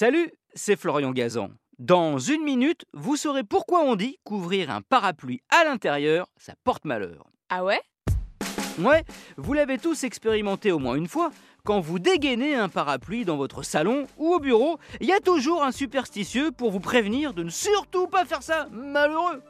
[0.00, 1.50] Salut, c'est Florian Gazan.
[1.78, 6.86] Dans une minute, vous saurez pourquoi on dit qu'ouvrir un parapluie à l'intérieur, ça porte
[6.86, 7.26] malheur.
[7.50, 7.82] Ah ouais?
[8.78, 9.04] Ouais,
[9.36, 11.32] vous l'avez tous expérimenté au moins une fois.
[11.66, 15.62] Quand vous dégainez un parapluie dans votre salon ou au bureau, il y a toujours
[15.64, 19.42] un superstitieux pour vous prévenir de ne surtout pas faire ça, malheureux.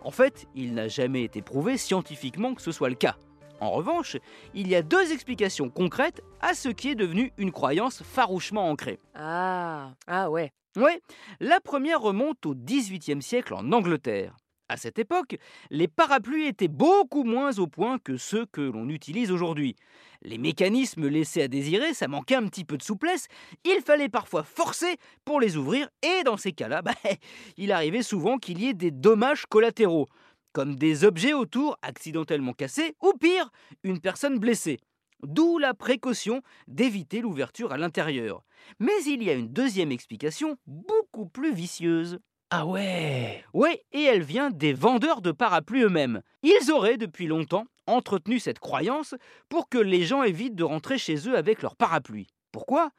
[0.00, 3.18] En fait, il n'a jamais été prouvé scientifiquement que ce soit le cas.
[3.60, 4.16] En revanche,
[4.54, 8.98] il y a deux explications concrètes à ce qui est devenu une croyance farouchement ancrée.
[9.14, 10.50] Ah, ah ouais.
[10.76, 11.00] Ouais,
[11.40, 14.36] la première remonte au XVIIIe siècle en Angleterre.
[14.70, 15.36] À cette époque,
[15.70, 19.74] les parapluies étaient beaucoup moins au point que ceux que l'on utilise aujourd'hui.
[20.22, 23.26] Les mécanismes laissés à désirer, ça manquait un petit peu de souplesse,
[23.64, 26.94] il fallait parfois forcer pour les ouvrir, et dans ces cas-là, bah,
[27.56, 30.06] il arrivait souvent qu'il y ait des dommages collatéraux,
[30.52, 33.50] comme des objets autour accidentellement cassés, ou pire,
[33.82, 34.80] une personne blessée.
[35.22, 38.42] D'où la précaution d'éviter l'ouverture à l'intérieur.
[38.78, 42.18] Mais il y a une deuxième explication beaucoup plus vicieuse.
[42.50, 46.22] Ah ouais Oui, et elle vient des vendeurs de parapluies eux-mêmes.
[46.42, 49.14] Ils auraient depuis longtemps entretenu cette croyance
[49.48, 52.28] pour que les gens évitent de rentrer chez eux avec leur parapluie.
[52.52, 52.90] Pourquoi?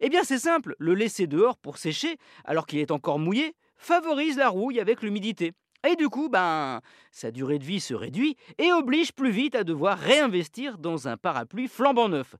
[0.00, 4.36] Eh bien c'est simple, le laisser dehors pour sécher alors qu'il est encore mouillé favorise
[4.36, 5.52] la rouille avec l'humidité.
[5.88, 9.64] Et du coup, ben, sa durée de vie se réduit et oblige plus vite à
[9.64, 12.36] devoir réinvestir dans un parapluie flambant neuf.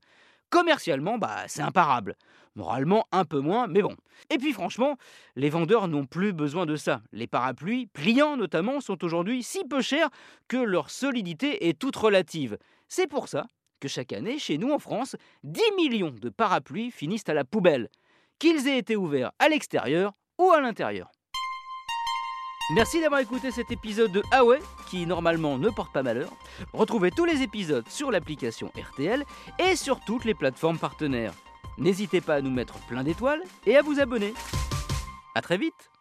[0.51, 2.15] Commercialement, bah, c'est imparable.
[2.55, 3.95] Moralement, un peu moins, mais bon.
[4.29, 4.97] Et puis franchement,
[5.35, 7.01] les vendeurs n'ont plus besoin de ça.
[7.13, 10.09] Les parapluies, pliants notamment, sont aujourd'hui si peu chers
[10.49, 12.57] que leur solidité est toute relative.
[12.89, 13.47] C'est pour ça
[13.79, 17.89] que chaque année, chez nous en France, 10 millions de parapluies finissent à la poubelle,
[18.37, 21.11] qu'ils aient été ouverts à l'extérieur ou à l'intérieur.
[22.69, 26.29] Merci d'avoir écouté cet épisode de ouais, qui normalement ne porte pas malheur.
[26.73, 29.25] Retrouvez tous les épisodes sur l'application RTL
[29.59, 31.33] et sur toutes les plateformes partenaires.
[31.77, 34.33] N'hésitez pas à nous mettre plein d'étoiles et à vous abonner.
[35.35, 35.91] A très vite